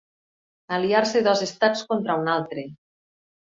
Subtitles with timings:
[0.77, 2.69] Aliar-se dos estats contra un altre.